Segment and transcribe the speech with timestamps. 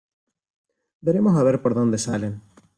[1.05, 2.33] Veremos a ver por dónde salen.